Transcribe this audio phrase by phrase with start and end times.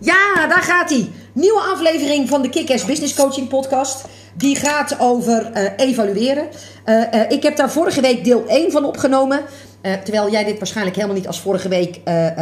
[0.00, 1.10] Ja, daar gaat hij.
[1.32, 4.04] Nieuwe aflevering van de Kick-Ass Business Coaching Podcast.
[4.34, 6.48] Die gaat over uh, evalueren.
[6.86, 9.40] Uh, uh, ik heb daar vorige week deel 1 van opgenomen.
[9.82, 12.00] terwijl jij dit waarschijnlijk helemaal niet als vorige week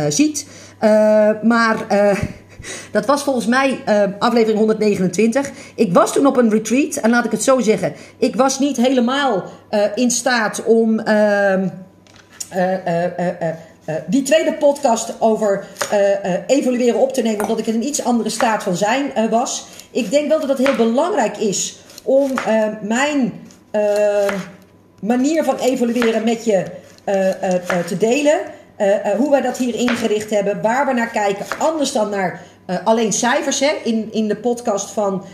[0.08, 0.46] ziet.
[1.42, 1.76] maar
[2.96, 3.78] dat was volgens mij
[4.18, 5.50] aflevering 129.
[5.74, 6.96] Ik was toen op een retreat.
[6.96, 7.92] En laat ik het zo zeggen.
[8.18, 9.44] Ik was niet helemaal
[9.94, 11.68] in staat om ehm,
[14.06, 15.98] die tweede podcast over uh,
[16.46, 19.66] evalueren op te nemen, omdat ik in een iets andere staat van zijn was.
[19.90, 22.32] Ik denk wel dat het heel belangrijk is om
[22.80, 23.32] mijn
[25.00, 26.64] manier van evalueren met je
[27.86, 28.38] te delen.
[29.16, 32.40] hoe wij dat hier ingericht hebben, waar we naar kijken, anders dan naar
[32.84, 33.60] alleen cijfers.
[33.60, 33.72] Hè?
[33.84, 35.24] In, in de podcast van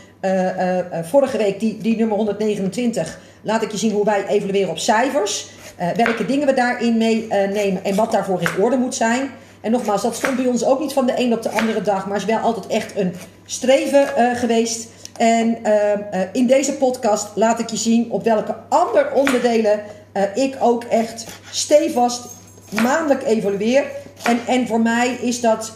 [1.03, 5.49] vorige week, die, die nummer 129, laat ik je zien hoe wij evalueren op cijfers.
[5.81, 9.31] Uh, welke dingen we daarin meenemen uh, en wat daarvoor in orde moet zijn.
[9.61, 12.07] En nogmaals, dat stond bij ons ook niet van de een op de andere dag,
[12.07, 14.89] maar is wel altijd echt een streven uh, geweest.
[15.17, 15.59] En
[16.33, 19.81] in deze podcast laat ik je zien op welke andere onderdelen
[20.35, 22.25] ik ook echt stevast
[22.83, 23.85] maandelijk evalueer.
[24.25, 25.73] En, en voor mij is dat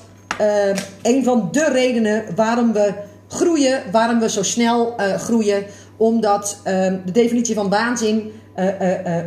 [1.02, 2.92] een van de redenen waarom we
[3.28, 5.64] groeien, waarom we zo snel groeien.
[5.96, 6.60] Omdat
[7.04, 8.70] de definitie van waanzin uh, uh,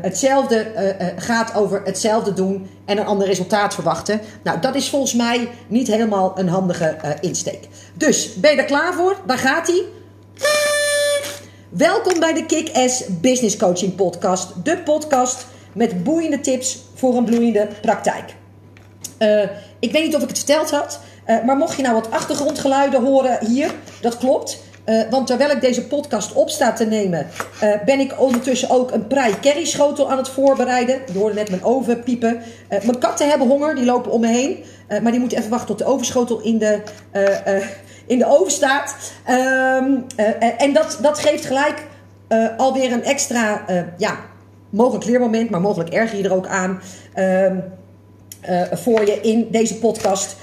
[0.02, 0.68] hetzelfde
[1.18, 4.22] gaat over hetzelfde doen en een ander resultaat verwachten.
[4.44, 7.68] Nou, dat is volgens mij niet helemaal een handige insteek.
[7.94, 9.18] Dus, ben je er klaar voor?
[9.26, 9.84] Daar gaat hij.
[11.70, 14.66] Welkom bij de Kick-Ass Business Coaching Podcast.
[14.66, 18.36] De podcast met boeiende tips voor een bloeiende praktijk.
[19.80, 21.00] ik weet niet of ik het verteld had,
[21.46, 23.72] maar mocht je nou wat achtergrondgeluiden horen hier,
[24.02, 24.59] dat klopt.
[24.86, 27.28] Uh, want terwijl ik deze podcast op sta te nemen,
[27.64, 31.02] uh, ben ik ondertussen ook een prei curry schotel aan het voorbereiden.
[31.14, 32.42] Je hoorde net mijn oven piepen.
[32.70, 34.64] Uh, mijn katten hebben honger, die lopen om me heen.
[35.02, 36.82] maar die moeten even wachten tot de ovenschotel in de,
[38.08, 38.96] in de oven staat.
[39.26, 39.98] Ehm,
[40.58, 41.88] en dat, dat geeft gelijk
[42.58, 43.66] alweer een extra,
[43.98, 44.18] ja,
[44.69, 46.81] mogelijk leermoment, maar mogelijk erger je er ook aan.
[47.13, 47.58] Ehm,
[48.72, 50.36] voor je in deze podcast.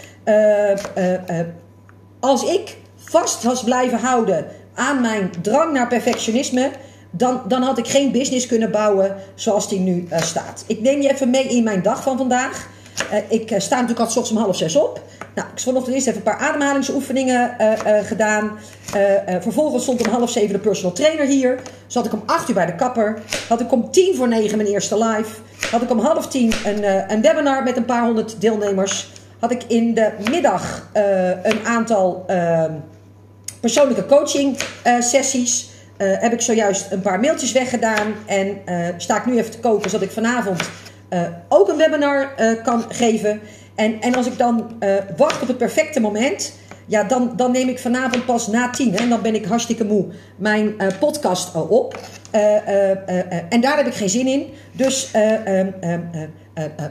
[2.20, 2.76] als ik
[3.10, 6.70] vast was blijven houden aan mijn drang naar perfectionisme,
[7.10, 10.64] dan, dan had ik geen business kunnen bouwen zoals die nu uh, staat.
[10.66, 12.68] Ik neem je even mee in mijn dag van vandaag.
[13.12, 15.02] Uh, ik uh, sta natuurlijk al s om half zes op.
[15.34, 17.56] Nou, ik vanochtend eerst even een paar ademhalingsoefeningen
[18.04, 18.58] gedaan.
[19.40, 21.60] vervolgens stond om half zeven de personal trainer hier.
[21.86, 23.22] Zat ik om acht uur bij de kapper.
[23.48, 25.40] Had ik om tien voor negen mijn eerste live.
[25.70, 29.10] Had ik om half tien een, een webinar met een paar honderd deelnemers.
[29.38, 30.88] Had ik in de middag
[31.42, 32.72] een aantal ehm,
[33.60, 35.68] persoonlijke coaching uh, sessies.
[35.98, 38.14] Uh, heb ik zojuist een paar mailtjes weggedaan.
[38.26, 40.70] En uh, sta ik nu even te koken, zodat ik vanavond
[41.48, 43.40] ook een webinar kan geven.
[43.74, 44.82] En, en als ik dan
[45.16, 46.52] wacht op het perfecte moment.
[46.86, 48.92] Ja, dan, dan neem ik vanavond pas na tien.
[48.92, 50.06] Hè, en dan ben ik hartstikke moe.
[50.36, 51.98] Mijn podcast op.
[53.48, 54.46] en daar heb ik geen zin in.
[54.72, 55.10] Dus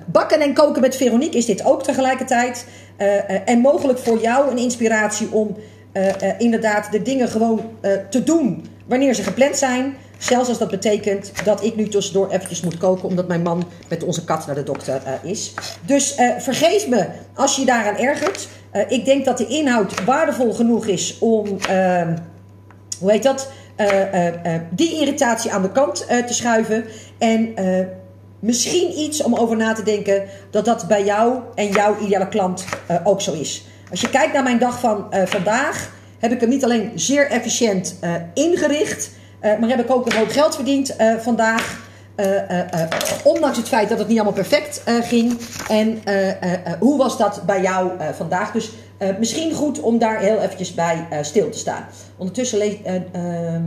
[0.05, 2.65] bakken en koken met Veronique is dit ook tegelijkertijd.
[3.45, 5.57] en mogelijk voor jou een inspiratie om
[6.37, 9.95] inderdaad de dingen gewoon uh, te doen wanneer ze gepland zijn.
[10.17, 14.03] Zelfs als dat betekent dat ik nu tussendoor eventjes moet koken omdat mijn man met
[14.03, 15.53] onze kat naar de dokter is.
[15.85, 18.47] Dus vergeef me als je daaraan ergert.
[18.87, 22.17] ik denk dat de inhoud waardevol genoeg is om, ehm,
[22.99, 23.51] hoe heet dat,
[24.69, 26.85] die irritatie aan de kant te schuiven.
[27.17, 27.53] En
[28.39, 32.65] misschien iets om over na te denken dat dat bij jou en jouw ideale klant
[33.03, 33.65] ook zo is.
[33.89, 37.29] Als je kijkt naar mijn dag van uh, vandaag, heb ik hem niet alleen zeer
[37.29, 39.11] efficiënt uh, ingericht,
[39.41, 41.85] uh, maar heb ik ook een hoop geld verdiend vandaag.
[43.23, 45.39] ondanks het feit dat het niet allemaal perfect ging.
[45.67, 46.01] En
[46.79, 48.51] hoe was dat bij jou vandaag?
[48.51, 48.71] Dus
[49.19, 51.85] misschien goed om daar heel eventjes bij stil te staan.
[52.17, 52.59] Ondertussen.
[52.83, 53.63] Ehm,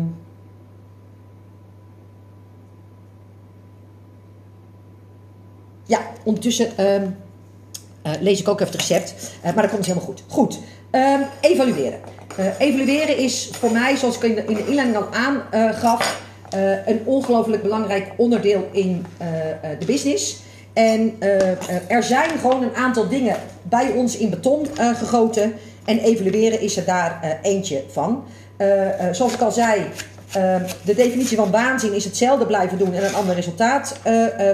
[5.86, 6.68] ja, ondertussen.
[8.02, 9.14] Ehm, uh, lees ik ook even het recept.
[9.38, 10.22] Uh, maar dat komt helemaal goed.
[10.28, 10.58] Goed,
[10.90, 12.00] um, evalueren.
[12.38, 16.28] Uh, evalueren is voor mij, zoals ik in de, in de inleiding al aangaf,
[16.86, 19.06] een ongelooflijk belangrijk onderdeel in
[19.78, 20.36] de business.
[20.72, 21.14] En
[21.88, 25.54] er zijn gewoon een aantal dingen bij ons in beton gegoten.
[25.84, 28.24] En evalueren is er daar eentje van.
[29.12, 29.82] zoals ik al zei,
[30.84, 34.00] de definitie van waanzin is hetzelfde blijven doen en een ander resultaat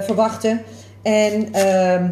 [0.01, 0.61] verwachten.
[1.01, 2.09] En ehm,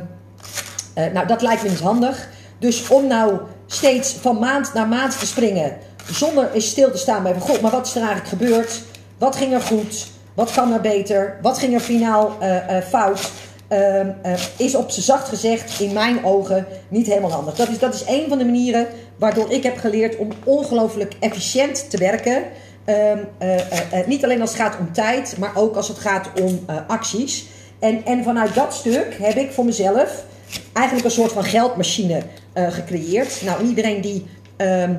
[0.95, 2.29] uh, nou, dat lijkt me niet handig.
[2.59, 5.77] Dus om nou steeds van maand naar maand te springen,
[6.11, 8.81] zonder eens stil te staan bij van, god, maar wat is er eigenlijk gebeurd?
[9.17, 10.07] Wat ging er goed?
[10.33, 11.37] Wat kan er beter?
[11.41, 13.31] Wat ging er finaal uh, uh, fout?
[13.67, 17.55] ehm, eh, is op zijn zacht gezegd in mijn ogen niet helemaal handig.
[17.55, 18.87] Dat is, dat is een van de manieren
[19.17, 22.43] waardoor ik heb geleerd om ongelooflijk efficiënt te werken.
[22.85, 25.97] Ehm, eh, eh, eh, niet alleen als het gaat om tijd, maar ook als het
[25.97, 27.45] gaat om eh, acties.
[27.79, 30.23] En, en vanuit dat stuk heb ik voor mezelf
[30.73, 32.21] eigenlijk een soort van geldmachine
[32.53, 33.41] eh, gecreëerd.
[33.41, 34.25] Nou, en iedereen die
[34.57, 34.93] ehm,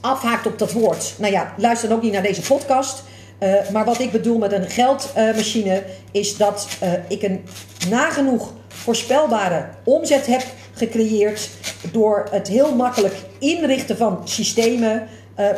[0.00, 3.02] afhaakt op dat woord, nou ja, luister dan ook niet naar deze podcast.
[3.38, 7.44] Eh, maar wat ik bedoel met een geldmachine is dat eh, ik een
[7.88, 10.42] nagenoeg voorspelbare omzet heb
[10.72, 11.48] gecreëerd
[11.92, 15.08] door het heel makkelijk inrichten van systemen,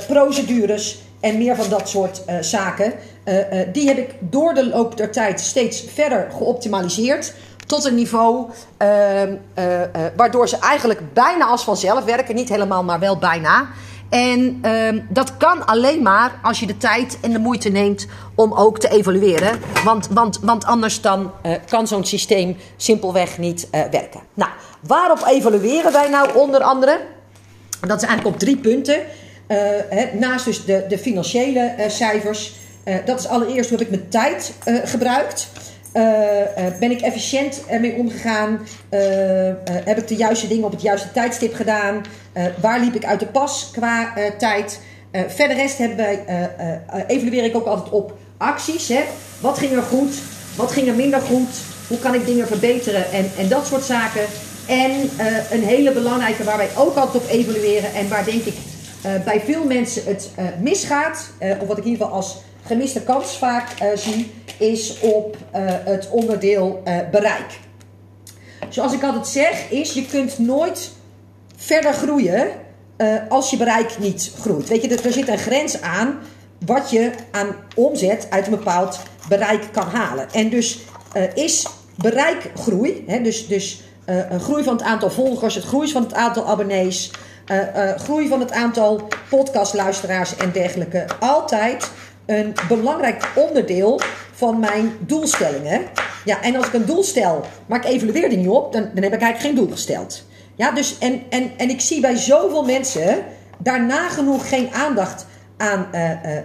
[0.06, 2.92] procedures en meer van dat soort zaken.
[3.72, 7.32] Die heb ik door de loop der tijd steeds verder geoptimaliseerd.
[7.66, 12.34] Tot een niveau ehm, eh, eh, waardoor ze eigenlijk bijna als vanzelf werken.
[12.34, 13.68] Niet helemaal, maar wel bijna.
[14.08, 18.52] En ehm, dat kan alleen maar als je de tijd en de moeite neemt om
[18.52, 19.58] ook te evalueren.
[19.84, 24.20] Want, want, want anders dan eh, kan zo'n systeem simpelweg niet werken.
[24.34, 27.00] Nou, waarop evalueren wij nou onder andere?
[27.80, 29.00] Dat is eigenlijk op drie punten.
[29.46, 32.54] Hè, naast dus de, de financiële cijfers.
[33.04, 34.52] Dat is allereerst hoe heb ik mijn tijd
[34.84, 35.48] gebruikt.
[35.96, 38.66] Eh, eh, ben ik efficiënt ermee omgegaan?
[38.88, 39.00] Eh,
[39.64, 42.02] heb ik de juiste dingen op het juiste tijdstip gedaan?
[42.60, 44.81] Waar liep ik uit de pas qua tijd?
[45.26, 46.25] Verder rest hebben wij,
[47.06, 48.88] evalueer ik ook altijd op acties.
[48.88, 49.00] Hè?
[49.40, 50.14] Wat ging er goed?
[50.56, 51.48] Wat ging er minder goed?
[51.88, 53.12] Hoe kan ik dingen verbeteren?
[53.12, 54.25] En, en dat soort zaken.
[54.66, 54.90] En
[55.50, 58.54] een hele belangrijke waar wij ook altijd op evalueren en waar denk ik
[59.25, 63.80] bij veel mensen het misgaat, of wat ik in ieder geval als gemiste kans vaak
[63.80, 67.58] eh, zie, is op eh, het onderdeel eh, bereik.
[68.68, 70.90] Zoals ik altijd zeg, is je kunt nooit
[71.56, 72.48] verder groeien
[73.28, 74.68] als je bereik niet groeit.
[74.68, 76.18] Weet je, er, zit een grens aan
[76.66, 78.98] wat je aan omzet uit een bepaald
[79.28, 80.26] bereik kan halen.
[80.32, 80.78] En dus
[81.34, 86.14] is bereikgroei, hè, dus, dus een groei van het aantal volgers, het groei van het
[86.14, 87.10] aantal abonnees,
[87.96, 91.90] groei van het aantal podcastluisteraars en dergelijke, altijd
[92.26, 94.00] een belangrijk onderdeel
[94.32, 95.82] van mijn doelstellingen.
[96.25, 99.02] Ja, en als ik een doel stel, maar ik evalueer die niet op, dan, dan
[99.02, 100.25] heb ik eigenlijk geen doel gesteld.
[100.55, 103.25] Ja, dus en, en, en ik zie bij zoveel mensen
[103.58, 105.26] daar nagenoeg geen aandacht
[105.56, 106.44] aan eh, eh, eh,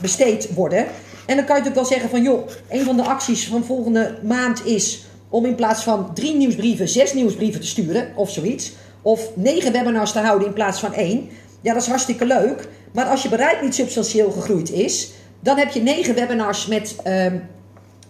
[0.00, 0.86] besteed worden.
[1.26, 4.18] En dan kan je natuurlijk wel zeggen van joh, een van de acties van volgende
[4.22, 8.72] maand is om in plaats van drie nieuwsbrieven, zes nieuwsbrieven te sturen of zoiets.
[9.02, 11.28] Of negen webinars te houden in plaats van één.
[11.60, 12.68] Ja, dat is hartstikke leuk.
[12.96, 15.10] Maar als je bereik niet substantieel gegroeid is,
[15.40, 17.36] dan heb je negen webinars met ehm,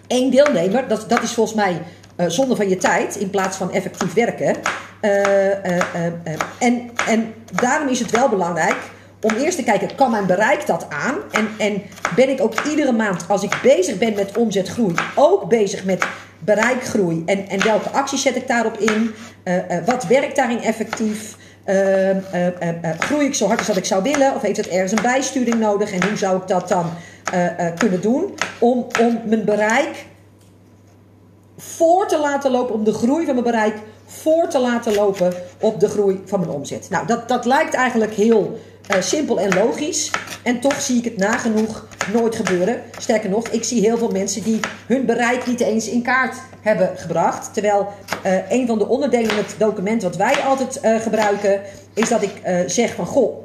[0.07, 0.89] één deelnemer.
[0.89, 1.83] Dat, dat is volgens mij
[2.17, 4.57] eh, zonde van je tijd in plaats van effectief werken.
[5.01, 6.13] Eh, eh,
[6.59, 8.77] en, en daarom is het wel belangrijk
[9.21, 11.15] om eerst te kijken, kan mijn bereik dat aan?
[11.31, 11.83] En, en
[12.17, 16.07] ben ik ook iedere maand, als ik bezig ben met omzetgroei, ook bezig met
[16.39, 17.23] bereikgroei?
[17.27, 19.15] En, en welke acties zet ik daarop in?
[19.85, 21.37] Wat werkt daarin effectief?
[21.67, 24.35] Eh, eh, eh, eh, groei ik zo hard als dat ik zou willen?
[24.35, 25.93] Of heeft het ergens een bijsturing nodig?
[25.93, 26.91] En hoe zou ik dat dan
[27.33, 28.35] eh, eh, kunnen doen?
[28.59, 30.07] Om, om mijn bereik
[31.57, 33.77] voor te laten lopen, om de groei van mijn bereik
[34.07, 36.91] voor te laten lopen op de groei van mijn omzet.
[36.91, 40.11] Nou, dat, dat lijkt eigenlijk heel eh, simpel en logisch.
[40.43, 42.83] En toch zie ik het nagenoeg nooit gebeuren.
[42.99, 46.91] Sterker nog, ik zie heel veel mensen die hun bereik niet eens in kaart hebben
[46.97, 47.53] gebracht.
[47.55, 47.89] Terwijl
[48.23, 51.61] eh, een van de onderdelen in het document wat wij altijd eh, gebruiken,
[51.95, 52.31] is dat ik
[52.67, 53.45] zeg van goh,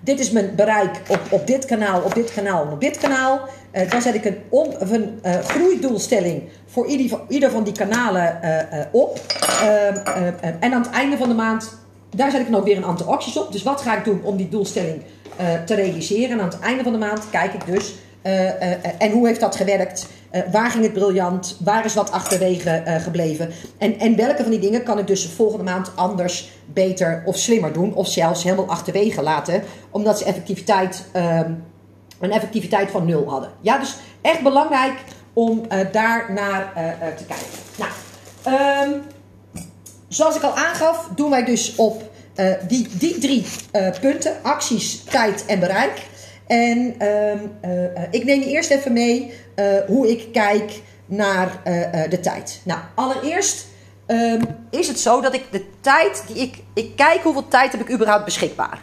[0.00, 3.40] dit is mijn bereik op, op dit kanaal, op dit kanaal en op dit kanaal.
[3.88, 8.40] Dan zet ik een, of een groeidoelstelling voor ieder, van- ieder van die kanalen
[8.92, 9.20] op.
[9.60, 11.78] Ehm, eh, eh, en aan het einde van de maand,
[12.16, 13.52] daar zet ik dan ook weer een aantal acties op.
[13.52, 15.02] Dus wat ga ik doen om die doelstelling
[15.36, 16.30] eh, te realiseren?
[16.30, 19.40] En aan het einde van de maand kijk ik dus, eh, eh, en hoe heeft
[19.40, 20.06] dat gewerkt?
[20.52, 21.56] Waar ging het briljant?
[21.64, 23.50] Waar is wat achterwege gebleven?
[23.78, 27.72] En, en welke van die dingen kan ik dus volgende maand anders, beter of slimmer
[27.72, 27.94] doen?
[27.94, 31.50] Of zelfs helemaal achterwege laten, omdat ze effectiviteit, ehm,
[32.20, 33.50] een effectiviteit van nul hadden.
[33.60, 34.98] Ja, dus echt belangrijk
[35.32, 36.72] om daar naar
[37.16, 37.46] te kijken.
[37.76, 37.90] Nou,
[38.42, 38.90] ehm,
[40.08, 42.02] zoals ik al aangaf, doen wij dus op
[42.36, 46.06] eh, die, die drie eh, punten: acties, tijd en bereik.
[46.46, 49.32] En ehm, eh, ik neem je eerst even mee
[49.86, 51.60] hoe ik kijk naar
[52.08, 52.60] de tijd.
[52.62, 53.66] Nou, allereerst
[54.06, 56.56] ehm, is het zo dat ik de tijd die ik.
[56.74, 58.80] Ik kijk hoeveel tijd heb ik überhaupt beschikbaar.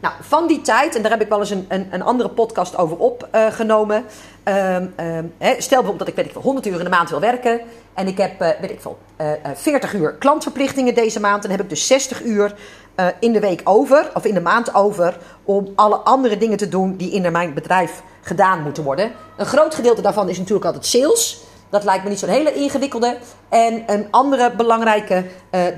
[0.00, 2.76] Nou, van die tijd, en daar heb ik wel eens een, een, een andere podcast
[2.76, 4.04] over opgenomen.
[4.42, 7.10] Ehm, ehm, hè, stel bijvoorbeeld dat ik, weet ik veel, 100 uur in de maand
[7.10, 7.60] wil werken.
[7.94, 11.42] En ik heb, eh, weet ik veel, eh, eh, 40 uur klantverplichtingen deze maand.
[11.42, 12.54] Dan heb ik dus 60 uur
[12.94, 16.68] eh, in de week over, of in de maand over, om alle andere dingen te
[16.68, 19.12] doen die in mijn bedrijf gedaan moeten worden.
[19.36, 21.40] Een groot gedeelte daarvan is natuurlijk altijd sales.
[21.70, 23.16] Dat lijkt me niet zo'n hele ingewikkelde.
[23.48, 25.24] En een andere belangrijke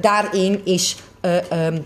[0.00, 1.80] daarin is ehm,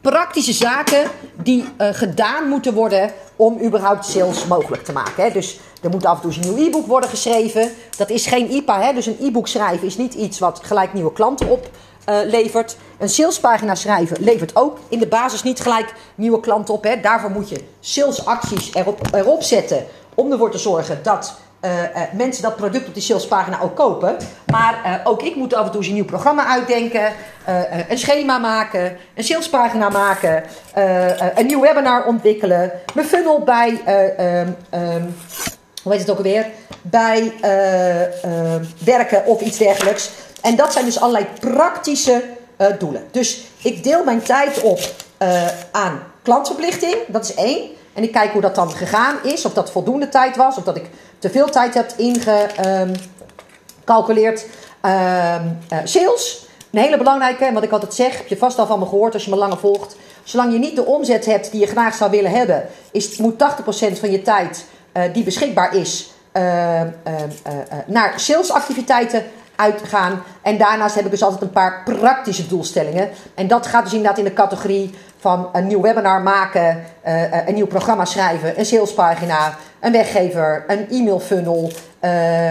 [0.00, 1.10] praktische zaken
[1.42, 5.24] die gedaan moeten worden om überhaupt sales mogelijk te maken.
[5.24, 5.30] Hè.
[5.30, 7.70] Dus er moet af en toe een nieuw e-book worden geschreven.
[7.96, 8.92] Dat is geen IPA, hè?
[8.92, 12.76] dus een e-book schrijven is niet iets wat gelijk nieuwe klanten oplevert.
[12.98, 16.84] een salespagina schrijven levert ook in de basis niet gelijk nieuwe klanten op.
[16.84, 17.00] Hè?
[17.00, 22.42] Daarvoor moet je salesacties erop, erop zetten om ervoor te zorgen dat uh, uh, mensen
[22.42, 24.16] dat product op die salespagina ook kopen.
[24.46, 27.12] Maar uh, ook ik moet af en toe een nieuw programma uitdenken,
[27.88, 30.44] een schema maken, een salespagina maken,
[31.34, 33.80] een nieuw webinar ontwikkelen, mijn funnel bij,
[34.40, 35.16] um, um,
[35.82, 36.46] hoe heet het ook alweer,
[36.82, 37.32] bij
[38.84, 40.10] werken of iets dergelijks.
[40.40, 42.22] En dat zijn dus allerlei praktische
[42.78, 43.04] doelen.
[43.10, 44.80] Dus ik deel mijn tijd op
[45.70, 47.78] aan klantverplichting, dat is één.
[47.92, 49.44] En ik kijk hoe dat dan gegaan is.
[49.44, 50.56] Of dat voldoende tijd was.
[50.56, 50.84] Of dat ik
[51.18, 54.46] te veel tijd heb ingecalculeerd.
[54.84, 56.46] Um, sales.
[56.70, 57.52] Een hele belangrijke.
[57.52, 58.16] Wat ik altijd zeg.
[58.16, 59.96] Heb je vast al van me gehoord als je me langer volgt.
[60.22, 62.66] Zolang je niet de omzet hebt die je graag zou willen hebben.
[62.90, 63.36] Is, moet 80%
[64.00, 66.12] van je tijd uh, die beschikbaar is.
[66.32, 66.82] Uh,
[67.86, 69.24] naar salesactiviteiten
[69.60, 70.22] uitgaan.
[70.42, 73.08] En daarnaast heb ik dus altijd een paar praktische doelstellingen.
[73.34, 77.54] En dat gaat dus inderdaad in de categorie van een nieuw webinar maken, uh, een
[77.54, 82.10] nieuw programma schrijven, een salespagina, een weggever, een e-mail funnel, uh,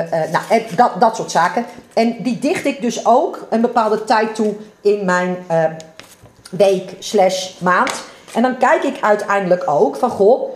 [0.09, 1.65] nou, dat, dat soort zaken.
[1.93, 5.37] En die dicht ik dus ook een bepaalde tijd toe in mijn
[6.51, 7.91] week slash maand.
[8.33, 10.49] En dan kijk ik uiteindelijk ook van, goh,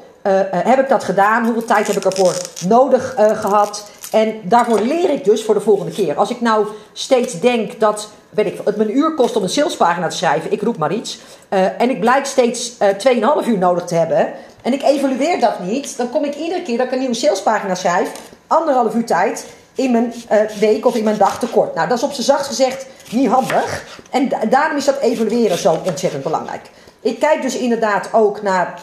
[0.52, 1.44] heb ik dat gedaan?
[1.44, 2.36] Hoeveel tijd heb ik ervoor
[2.68, 3.92] nodig gehad?
[4.14, 6.16] En daarvoor leer ik dus voor de volgende keer.
[6.16, 10.08] Als ik nou steeds denk dat weet ik, het een uur kost om een salespagina
[10.08, 12.72] te schrijven, ik roep maar iets, uh, en ik blijk steeds
[13.06, 16.62] uh, 2,5 uur nodig te hebben, en ik evalueer dat niet, dan kom ik iedere
[16.62, 18.12] keer dat ik een nieuwe salespagina schrijf,
[18.48, 21.76] anderhalf uur tijd in mijn uh, week of in mijn dag tekort.
[21.76, 24.00] Nou, dat is op z'n zacht gezegd niet handig.
[24.10, 26.70] En da daarom is dat evalueren zo ontzettend belangrijk.
[27.02, 28.80] Ik kijk dus inderdaad ook naar,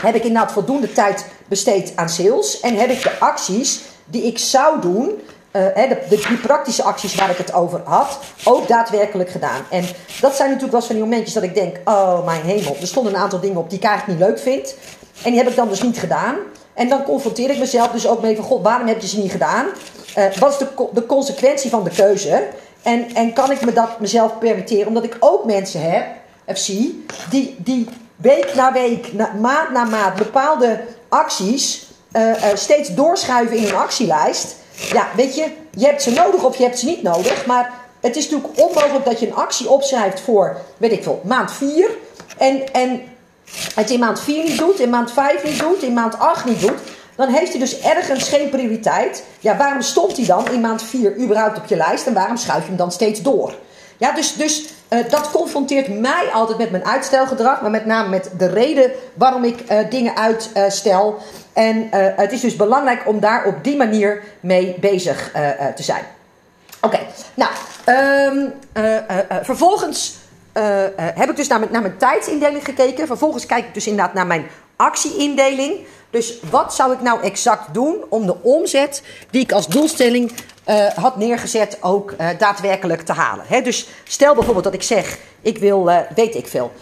[0.00, 4.38] heb ik inderdaad voldoende tijd besteed aan sales, en heb ik de acties die ik
[4.38, 5.20] zou doen,
[5.52, 9.62] uh, de, de, die praktische acties waar ik het over had, ook daadwerkelijk gedaan.
[9.70, 9.84] En
[10.20, 12.86] dat zijn natuurlijk wel eens van die momentjes dat ik denk: oh mijn hemel, er
[12.86, 14.74] stonden een aantal dingen op die ik eigenlijk niet leuk vind.
[15.22, 16.36] En die heb ik dan dus niet gedaan.
[16.74, 19.32] En dan confronteer ik mezelf dus ook mee van: God, waarom heb je ze niet
[19.32, 19.66] gedaan?
[20.18, 22.48] Uh, wat is de, de consequentie van de keuze?
[22.82, 24.86] En, en kan ik me dat mezelf permitteren?
[24.86, 26.06] Omdat ik ook mensen heb,
[26.56, 33.56] zie, die, die week na week, maand na maand bepaalde acties uh, uh, steeds doorschuiven
[33.56, 34.56] in hun actielijst.
[34.92, 37.46] Ja, weet je, je hebt ze nodig of je hebt ze niet nodig.
[37.46, 41.52] Maar het is natuurlijk onmogelijk dat je een actie opschrijft voor, weet ik veel, maand
[41.52, 41.90] 4.
[42.38, 43.02] En, en
[43.74, 46.60] het in maand 4 niet doet, in maand 5 niet doet, in maand 8 niet
[46.60, 46.78] doet.
[47.16, 49.24] Dan heeft hij dus ergens geen prioriteit.
[49.40, 52.06] Ja, waarom stond hij dan in maand 4 überhaupt op je lijst?
[52.06, 53.54] En waarom schuif je hem dan steeds door?
[54.00, 57.60] Ja, dus, dus uh, dat confronteert mij altijd met mijn uitstelgedrag.
[57.60, 61.18] Maar met name met de reden waarom ik uh, dingen uitstel.
[61.52, 65.30] En uh, het is dus belangrijk om daar op die manier mee bezig
[65.76, 66.04] te zijn.
[66.80, 66.98] Oké,
[67.34, 67.50] nou,
[68.32, 68.52] um,
[69.42, 70.14] vervolgens
[70.94, 73.06] heb ik dus naar mijn, naar mijn tijdsindeling gekeken.
[73.06, 75.86] Vervolgens kijk ik dus inderdaad naar mijn actieindeling.
[76.10, 80.32] Dus wat zou ik nou exact doen om de omzet die ik als doelstelling
[80.70, 83.44] uh, had neergezet ook uh, daadwerkelijk te halen.
[83.48, 86.72] He, dus stel bijvoorbeeld dat ik zeg, ik wil, uh, weet ik veel,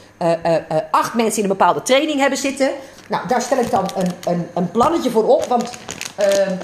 [0.91, 2.71] acht mensen in een bepaalde training hebben zitten.
[3.09, 5.71] Nou, daar stel ik dan een, een, een plannetje voor op, want
[6.17, 6.55] ehm,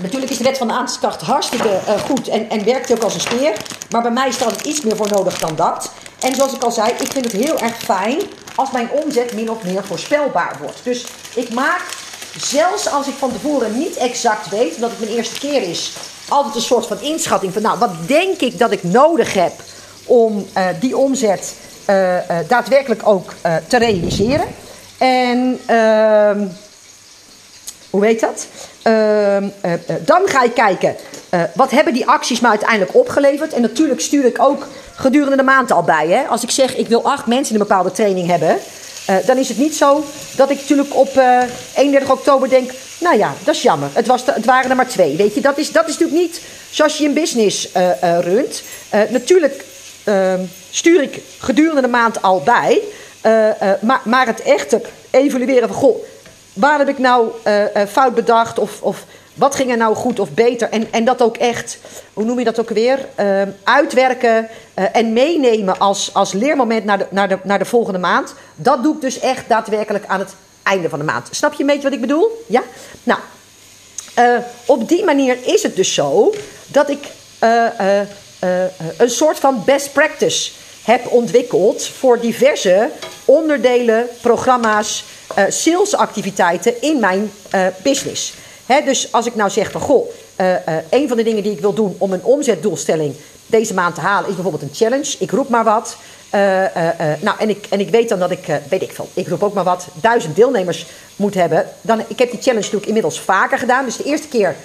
[0.00, 3.20] natuurlijk is de wet van de aantrekkingskracht hartstikke goed en, en werkt ook als een
[3.20, 3.52] speer.
[3.90, 5.90] Maar bij mij is er iets meer voor nodig dan dat.
[6.20, 8.20] En zoals ik al zei, ik vind het heel erg fijn
[8.54, 10.80] als mijn omzet min of meer voorspelbaar wordt.
[10.82, 11.82] Dus ik maak,
[12.36, 15.92] zelfs als ik van tevoren niet exact weet, omdat het mijn eerste keer is,
[16.28, 19.52] altijd een soort van inschatting van, nou, wat denk ik dat ik nodig heb
[20.04, 21.54] om uh, die omzet
[21.86, 23.32] uh, uh, daadwerkelijk ook
[23.66, 24.46] te realiseren.
[24.98, 26.46] En ehm,
[27.90, 28.46] hoe heet dat?
[28.82, 29.48] Ehm,
[30.04, 30.96] dan ga ik kijken,
[31.54, 33.52] wat hebben die acties me uiteindelijk opgeleverd?
[33.52, 36.08] En natuurlijk stuur ik ook gedurende de maand al bij.
[36.08, 36.22] Hè?
[36.22, 38.58] Als ik zeg, ik wil acht mensen in een bepaalde training hebben...
[39.10, 40.04] Uh, dan is het niet zo
[40.36, 41.42] dat ik natuurlijk op uh,
[41.74, 42.70] 31 oktober denk...
[43.00, 45.16] nou ja, dat is jammer, het, was het waren er maar twee.
[45.16, 46.40] Weet je, dat is, dat is natuurlijk niet
[46.70, 48.62] zoals je een business uh, runt.
[49.08, 49.64] natuurlijk
[50.04, 50.40] ehm,
[50.70, 52.80] stuur ik gedurende de maand al bij...
[53.80, 54.80] maar, maar het echte
[55.10, 55.76] evalueren van...
[55.76, 56.04] goh,
[56.52, 57.30] waar heb ik nou
[57.88, 58.82] fout bedacht of...
[58.82, 60.68] of wat ging er nou goed of beter?
[60.68, 61.78] En, en dat ook echt,
[62.12, 62.98] hoe noem je dat ook weer?
[63.20, 64.48] Uh, uitwerken
[64.78, 68.34] uh, en meenemen als, als leermoment naar de, naar, de, naar de volgende maand.
[68.54, 71.28] Dat doe ik dus echt daadwerkelijk aan het einde van de maand.
[71.30, 72.44] Snap je een beetje wat ik bedoel?
[72.46, 72.62] Ja?
[73.02, 73.20] Nou,
[74.18, 74.24] uh,
[74.66, 76.34] op die manier is het dus zo
[76.66, 77.06] dat ik
[77.44, 78.00] uh,
[78.96, 80.50] een soort van best practice
[80.84, 82.90] heb ontwikkeld voor diverse
[83.24, 85.04] onderdelen, programma's,
[85.48, 87.32] salesactiviteiten in mijn
[87.82, 88.34] business.
[88.66, 90.10] Dus als ik nou zeg van goh,
[90.90, 93.14] een van de dingen die ik wil doen om een omzetdoelstelling
[93.46, 95.14] deze maand te halen is bijvoorbeeld een challenge.
[95.18, 95.96] Ik roep maar wat.
[96.34, 96.68] Uh, uh,
[97.20, 99.54] nou, en ik, en ik weet dan dat ik, weet ik veel, ik roep ook
[99.54, 101.68] maar wat, duizend deelnemers moet hebben.
[101.80, 103.84] Dan, ik heb die challenge natuurlijk inmiddels vaker gedaan.
[103.84, 104.56] Dus de eerste keer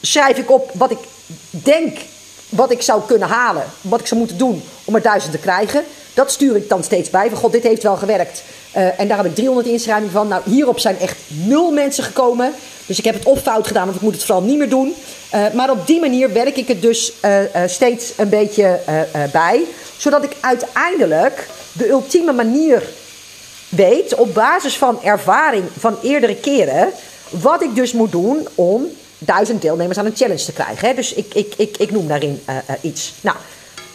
[0.00, 0.98] schrijf ik op wat ik
[1.50, 1.98] denk
[2.48, 5.84] wat ik zou kunnen halen, wat ik zou moeten doen om er duizend te krijgen.
[6.20, 7.28] Dat stuur ik dan steeds bij.
[7.28, 8.42] Van god, dit heeft wel gewerkt.
[8.72, 10.28] en daar heb ik 300 inschrijvingen van.
[10.28, 12.52] Nou, hierop zijn echt nul mensen gekomen.
[12.86, 14.94] Dus ik heb het op fout gedaan, want ik moet het vooral niet meer doen.
[15.52, 17.12] maar op die manier werk ik het dus
[17.66, 18.80] steeds een beetje
[19.32, 19.64] bij
[19.96, 22.82] zodat ik uiteindelijk de ultieme manier
[23.68, 26.88] weet, op basis van ervaring van eerdere keren,
[27.30, 28.86] wat ik dus moet doen om
[29.18, 30.88] duizend deelnemers aan een challenge te krijgen.
[30.88, 30.94] Hè?
[30.94, 32.42] Dus ik, ik, ik, ik noem daarin
[32.80, 33.12] iets.
[33.20, 33.36] Nou,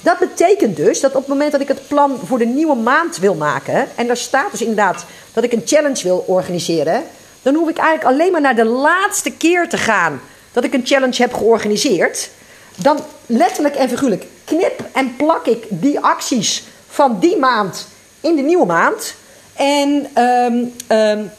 [0.06, 3.18] dat betekent dus dat op het moment dat ik het plan voor de nieuwe maand
[3.18, 7.04] wil maken, en daar staat dus inderdaad dat ik een challenge wil organiseren,
[7.42, 10.22] dan hoef ik eigenlijk alleen maar naar de laatste keer te gaan
[10.52, 12.30] dat ik een challenge heb georganiseerd.
[12.76, 17.88] Dan letterlijk en figuurlijk knip en plak ik die acties van die maand
[18.22, 19.16] in de nieuwe maand.
[19.54, 21.32] En um, um,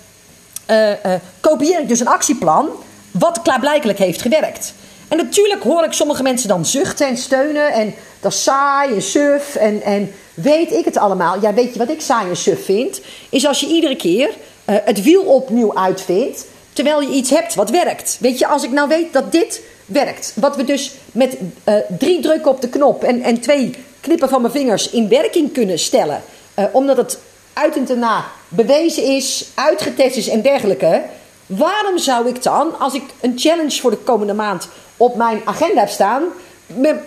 [0.70, 2.68] uh, uh, kopieer ik dus een actieplan
[3.10, 4.74] wat klaarblijkelijk heeft gewerkt.
[5.08, 7.72] En natuurlijk hoor ik sommige mensen dan zuchten en steunen.
[7.72, 7.94] En
[8.26, 11.40] dat is saai en suf en, en weet ik het allemaal.
[11.40, 13.00] Ja, weet je wat ik saai en suf vind?
[13.28, 16.46] Is als je iedere keer uh, het wiel opnieuw uitvindt.
[16.72, 18.16] Terwijl je iets hebt wat werkt.
[18.20, 20.32] Weet je, als ik nou weet dat dit werkt.
[20.34, 24.40] Wat we dus met uh, drie drukken op de knop en, en twee knippen van
[24.40, 26.22] mijn vingers in werking kunnen stellen.
[26.58, 27.18] Uh, omdat het
[27.52, 31.02] uit en te na bewezen is, uitgetest is en dergelijke.
[31.46, 35.80] Waarom zou ik dan, als ik een challenge voor de komende maand op mijn agenda
[35.80, 36.22] heb staan,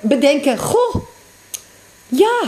[0.01, 0.95] bedenken: Goh,
[2.09, 2.41] ja,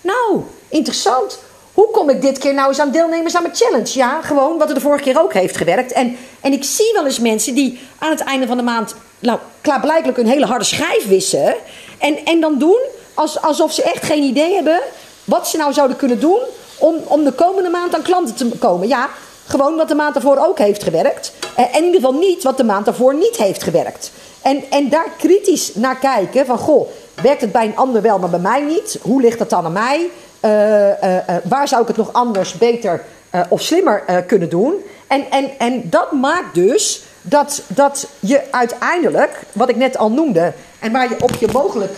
[0.00, 1.38] nou, interessant.
[1.72, 3.98] Hoe kom ik dit keer nou eens aan deelnemers aan mijn challenge?
[3.98, 5.92] Ja, gewoon wat er de vorige keer ook heeft gewerkt.
[5.92, 9.38] En, en ik zie wel eens mensen die aan het einde van de maand nou,
[9.60, 11.54] klaarblijkelijk een hele harde schijf wissen.
[11.98, 12.80] En, en dan doen
[13.14, 14.80] als, alsof ze echt geen idee hebben
[15.24, 16.40] wat ze nou zouden kunnen doen
[16.78, 18.88] om, om de komende maand aan klanten te komen.
[18.88, 19.08] Ja,
[19.46, 21.32] gewoon wat de maand daarvoor ook heeft gewerkt.
[21.56, 24.10] En in ieder geval niet wat de maand daarvoor niet heeft gewerkt.
[24.48, 26.88] En, en daar kritisch naar kijken van, goh,
[27.22, 28.98] werkt het bij een ander wel, maar bij mij niet?
[29.02, 30.10] Hoe ligt dat dan aan mij?
[30.44, 33.04] Uh, uh, uh, waar zou ik het nog anders, beter
[33.48, 34.74] of slimmer kunnen doen?
[35.06, 40.52] En, en, en dat maakt dus dat, dat je uiteindelijk, wat ik net al noemde,
[40.78, 41.92] en waar je op je mogelijk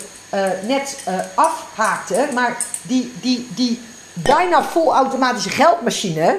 [0.66, 0.96] net
[1.34, 3.80] afhaakte, maar die, die, die
[4.12, 6.38] bijna volautomatische geldmachine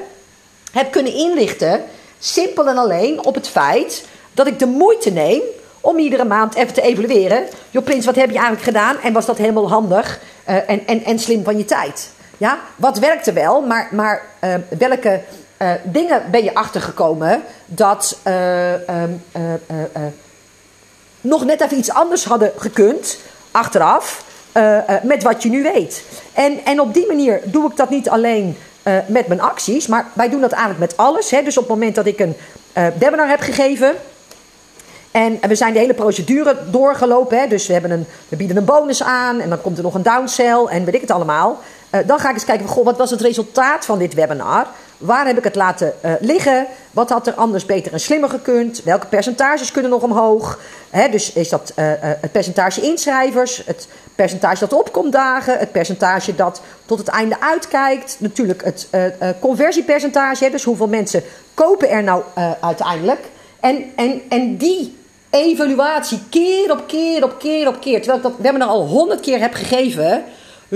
[0.72, 1.84] heb kunnen inrichten,
[2.20, 5.42] simpel en alleen op het feit dat ik de moeite neem
[5.82, 7.44] om iedere maand even te evalueren.
[7.70, 8.96] Joh, Prins, wat heb je eigenlijk gedaan?
[9.04, 12.10] En was dat helemaal handig uh, en, en, en slim van je tijd?
[12.38, 14.22] Ja, wat werkte wel, maar, maar
[14.78, 15.22] welke
[15.62, 18.78] uh, dingen ben je achtergekomen dat uh, uh,
[21.22, 23.18] nog net even iets anders hadden gekund
[23.52, 24.24] achteraf
[25.04, 26.04] met wat je nu weet.
[26.34, 28.58] En, en op die manier doe ik dat niet alleen
[29.06, 31.32] met mijn acties, maar wij doen dat eigenlijk met alles.
[31.32, 31.44] Hè.
[31.44, 32.36] Dus op het moment dat ik een
[32.74, 33.96] webinar heb gegeven.
[35.12, 37.40] En we zijn de hele procedure doorgelopen.
[37.40, 37.48] Hè.
[37.48, 40.66] Dus we, hebben een, bieden een bonus aan en dan komt er nog een downsell
[40.70, 41.60] en weet ik het allemaal.
[42.06, 44.68] dan ga ik eens kijken, goh, wat was het resultaat van dit webinar?
[45.02, 46.66] Waar heb ik het laten uh, liggen?
[46.92, 48.84] Wat had er anders beter en slimmer gekund?
[48.84, 50.60] Welke percentages kunnen nog omhoog?
[50.90, 56.36] He, dus is dat uh, het percentage inschrijvers, het percentage dat opkomt dagen, het percentage
[56.36, 58.16] dat tot het einde uitkijkt.
[58.20, 58.88] Natuurlijk het
[59.40, 62.24] conversiepercentage, dus hoeveel mensen kopen er nou
[62.62, 63.20] uiteindelijk.
[63.60, 64.98] En, en, en die
[65.32, 68.88] evaluatie keer op keer op keer op keer, terwijl ik dat, we hebben er al
[68.88, 70.24] honderd keer heb gegeven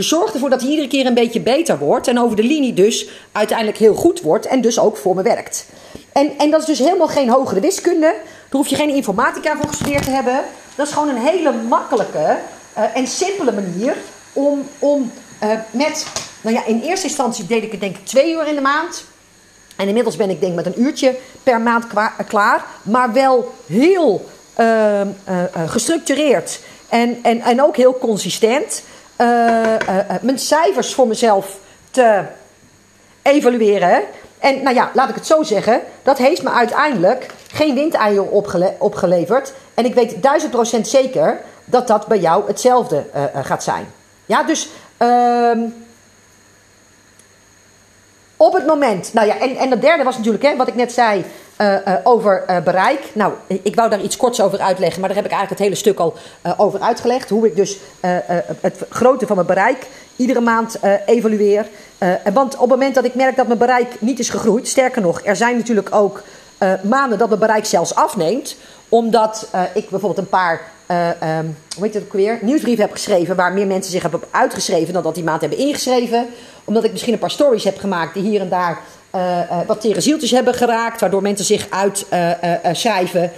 [0.03, 2.07] Zorg ervoor dat hij iedere keer een beetje beter wordt.
[2.07, 4.45] En over de linie dus uiteindelijk heel goed wordt.
[4.45, 5.65] En dus ook voor me werkt.
[6.11, 8.15] En, en dat is dus helemaal geen hogere wiskunde.
[8.49, 10.43] Daar hoef je geen informatica voor gestudeerd te hebben.
[10.75, 12.37] Dat is gewoon een hele makkelijke
[12.77, 13.95] uh, en simpele manier
[14.33, 15.11] om, om
[15.43, 16.07] uh, met...
[16.41, 19.03] Nou ja, in eerste instantie deed ik het denk ik twee uur in de maand.
[19.75, 21.85] En inmiddels ben ik denk met een uurtje per maand
[22.27, 22.65] klaar.
[22.83, 24.25] Maar wel heel
[24.59, 25.01] uh,
[25.65, 26.59] gestructureerd.
[26.89, 28.83] En, en, en ook heel consistent
[29.21, 29.27] uh,
[30.21, 31.57] mijn cijfers voor mezelf
[31.91, 32.23] te
[33.21, 34.03] evalueren.
[34.39, 35.81] En nou ja, laat ik het zo zeggen.
[36.03, 39.53] Dat heeft me uiteindelijk geen windeieren opgele opgeleverd.
[39.73, 43.05] En ik weet duizend procent zeker dat dat bij jou hetzelfde
[43.43, 43.87] gaat zijn.
[44.25, 45.59] Ja, dus ehm,
[48.37, 49.13] op het moment.
[49.13, 51.25] Nou ja, en, en dat derde was natuurlijk, hè, wat ik net zei.
[51.61, 52.99] Uh, over bereik.
[53.13, 55.81] Nou, ik wou daar iets korts over uitleggen, maar daar heb ik eigenlijk het hele
[55.81, 56.13] stuk al
[56.57, 57.29] over uitgelegd.
[57.29, 57.77] Hoe ik dus
[58.61, 61.67] het grootte van mijn bereik iedere maand evalueer.
[62.33, 65.21] want op het moment dat ik merk dat mijn bereik niet is gegroeid, sterker nog,
[65.23, 66.23] er zijn natuurlijk ook
[66.83, 68.55] maanden dat mijn bereik zelfs afneemt
[68.89, 71.39] omdat ik bijvoorbeeld een paar uh,
[71.75, 72.39] hoe heet het ook weer?
[72.41, 76.27] Nieuwsbrief heb geschreven waar meer mensen zich hebben uitgeschreven dan dat die maand hebben ingeschreven.
[76.63, 78.79] Omdat ik misschien een paar stories heb gemaakt die hier en daar
[79.67, 83.31] wat tere zieltjes hebben geraakt, waardoor mensen zich uitschrijven.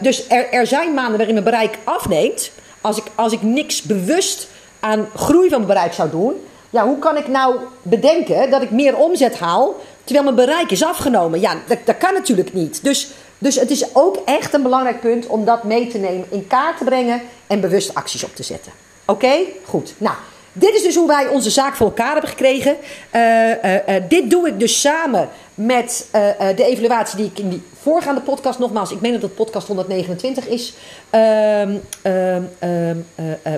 [0.00, 2.50] dus er, er zijn maanden waarin mijn bereik afneemt.
[2.80, 4.48] Als ik, als ik niks bewust
[4.80, 6.34] aan groei van mijn bereik zou doen,
[6.70, 10.84] ja, hoe kan ik nou bedenken dat ik meer omzet haal terwijl mijn bereik is
[10.84, 11.40] afgenomen?
[11.40, 12.84] Ja, dat, dat kan natuurlijk niet.
[12.84, 13.08] Dus
[13.44, 16.78] dus het is ook echt een belangrijk punt om dat mee te nemen, in kaart
[16.78, 18.72] te brengen en bewust acties op te zetten.
[19.04, 19.32] Oké?
[19.64, 19.94] Goed.
[19.98, 20.16] Nou,
[20.54, 22.76] dit is dus hoe wij onze zaak voor elkaar hebben gekregen.
[23.12, 26.08] Uh, uh, uh, dit doe ik dus samen met
[26.56, 30.46] de evaluatie die ik in die voorgaande podcast, nogmaals, ik meen dat het podcast 129
[30.46, 30.74] is,
[31.10, 32.96] ehm, ehm, ehm,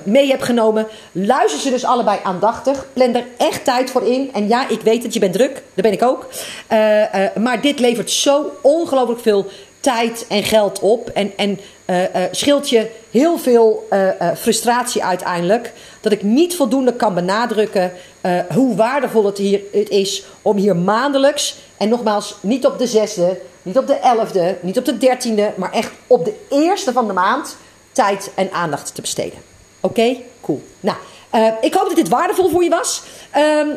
[0.03, 0.87] mee heb genomen.
[1.11, 2.87] Luister ze dus allebei aandachtig.
[2.93, 4.29] Plan er echt tijd voor in.
[4.33, 5.53] En ja, ik weet het, je bent druk.
[5.73, 6.27] Dat ben ik ook.
[7.39, 9.45] maar dit levert zo ongelooflijk veel
[9.93, 11.09] tijd en geld op.
[11.09, 15.73] En, en uh, uh, scheelt je heel veel uh, frustratie uiteindelijk.
[16.01, 17.91] Dat ik niet voldoende kan benadrukken
[18.53, 21.55] hoe waardevol het hier het is om hier maandelijks.
[21.77, 25.71] En nogmaals, niet op de zesde, niet op de elfde, niet op de dertiende, maar
[25.71, 27.57] echt op de eerste van de maand
[27.91, 29.39] tijd en aandacht te besteden.
[29.79, 30.63] Oké, cool.
[30.79, 30.97] Nou,
[31.61, 33.03] ik hoop dat dit waardevol voor je was.
[33.31, 33.69] Ehm,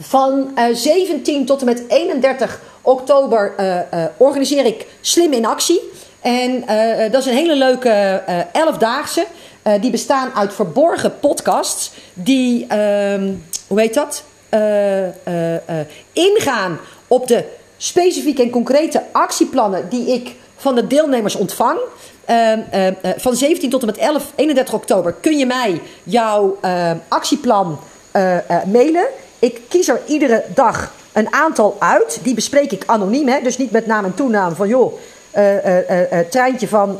[0.00, 5.80] van 17 tot en met 31 oktober uh, uh, organiseer ik Slim in Actie.
[6.20, 9.26] En uh, dat is een hele leuke elfdaagse.
[9.80, 11.90] die bestaan uit verborgen podcasts.
[12.14, 13.32] Die, ehm,
[13.66, 14.22] hoe heet dat?
[16.12, 17.44] ingaan op de
[17.76, 21.78] specifieke en concrete actieplannen die ik van de deelnemers ontvang.
[22.24, 26.58] Ehm, ehm, van 17 tot en met 11, 31 oktober kun je mij jouw
[27.08, 27.78] actieplan
[28.66, 29.06] mailen.
[29.38, 32.20] Ik kies er iedere dag een aantal uit.
[32.22, 33.40] Die bespreek ik anoniem, hè?
[33.42, 34.92] dus niet met naam en toenaam van joh,
[35.36, 36.98] uh, treintje van,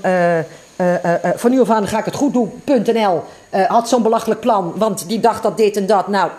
[1.37, 3.23] van nu af aan ga ik het goed doen.nl
[3.67, 6.09] had zo'n belachelijk plan, want die dacht dat dit en dat.
[6.09, 6.31] Nou,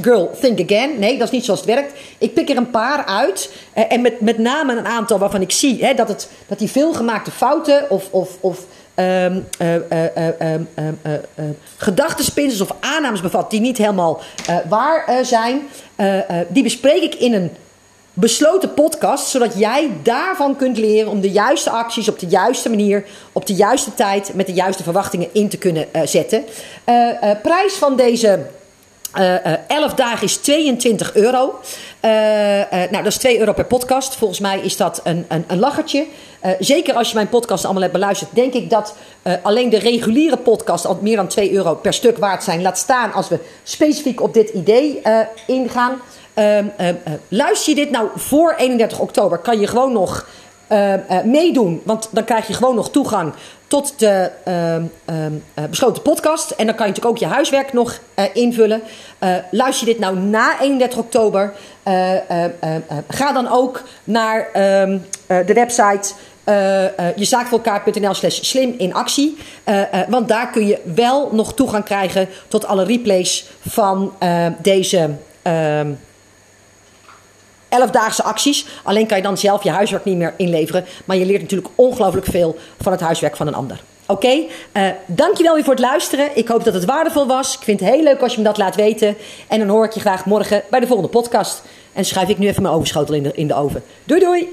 [0.00, 0.98] girl, think again.
[0.98, 1.92] Nee, dat is niet zoals het werkt.
[2.18, 5.84] Ik pik er een paar uit en met, met name een aantal waarvan ik zie
[5.84, 8.58] hè, dat, het, dat die veelgemaakte fouten of, of, of
[9.00, 9.48] um,
[11.76, 14.20] gedachtenspinsels of aannames bevat die niet helemaal
[14.68, 15.60] waar zijn.
[16.48, 17.50] die bespreek ik in een
[18.12, 23.04] besloten podcast, zodat jij daarvan kunt leren om de juiste acties op de juiste manier,
[23.32, 26.44] op de juiste tijd, met de juiste verwachtingen in te kunnen zetten.
[27.42, 28.40] prijs van deze
[29.18, 31.60] uh, uh, 11 dagen is 22 euro.
[32.90, 34.14] Nou, dat is 2 euro per podcast.
[34.14, 36.06] Volgens mij is dat een, een, een lachertje.
[36.58, 38.94] Zeker als je mijn podcast allemaal hebt beluisterd, denk ik dat
[39.42, 42.62] alleen de reguliere podcast al meer dan 2 euro per stuk waard zijn.
[42.62, 45.02] Laat staan als we specifiek op dit idee
[45.46, 46.00] ingaan.
[46.34, 46.94] Ehm, ehm,
[47.28, 50.28] luister je dit nou voor 31 oktober, kan je gewoon nog
[51.24, 51.82] meedoen.
[51.84, 53.32] Want dan krijg je gewoon nog toegang
[53.66, 54.30] tot de
[55.70, 56.50] besloten podcast.
[56.50, 58.00] En dan kan je natuurlijk ook je huiswerk nog
[58.32, 58.82] invullen.
[59.50, 61.52] Luister je dit nou na 31 oktober?
[63.08, 64.48] ga dan ook naar
[65.26, 66.12] de website
[67.16, 69.36] jezaakvoorelkaar.nl slash slim in actie.
[70.08, 74.12] want daar kun je wel nog toegang krijgen tot alle replays van
[74.62, 75.10] deze...
[75.42, 75.98] Um,
[77.70, 78.66] elfdaagse acties.
[78.82, 80.84] Alleen kan je dan zelf je huiswerk niet meer inleveren.
[81.04, 83.80] Maar je leert natuurlijk ongelooflijk veel van het huiswerk van een ander.
[84.06, 84.48] Oké, okay?
[84.72, 86.28] uh, dankjewel weer voor het luisteren.
[86.34, 87.54] Ik hoop dat het waardevol was.
[87.54, 89.16] Ik vind het heel leuk als je me dat laat weten.
[89.48, 91.62] En dan hoor ik je graag morgen bij de volgende podcast.
[91.92, 93.82] En schrijf ik nu even mijn ovenschotel in in de oven.
[94.04, 94.48] Doei doei!